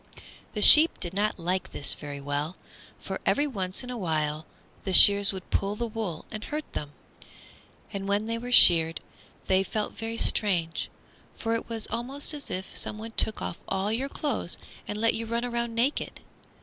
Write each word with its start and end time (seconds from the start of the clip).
The 0.55 0.63
sheep 0.63 0.99
did 0.99 1.13
not 1.13 1.37
like 1.37 1.71
this 1.73 1.93
very 1.93 2.19
well, 2.19 2.55
for 2.97 3.21
every 3.23 3.45
once 3.45 3.83
in 3.83 3.91
a 3.91 3.97
while 3.99 4.47
the 4.83 4.93
shears 4.93 5.31
would 5.31 5.47
pull 5.51 5.75
the 5.75 5.85
wool 5.85 6.25
and 6.31 6.43
hurt 6.43 6.65
them; 6.73 6.93
and 7.93 8.07
when 8.07 8.25
they 8.25 8.39
were 8.39 8.51
sheared 8.51 8.99
they 9.45 9.61
felt 9.61 9.93
very 9.93 10.17
strange, 10.17 10.89
for 11.35 11.53
it 11.53 11.69
was 11.69 11.85
almost 11.85 12.33
as 12.33 12.49
if 12.49 12.75
someone 12.75 13.11
took 13.11 13.43
off 13.43 13.59
all 13.67 13.91
your 13.91 14.09
clothes 14.09 14.57
and 14.87 14.99
let 14.99 15.13
you 15.13 15.27
run 15.27 15.45
around 15.45 15.75
naked. 15.75 16.21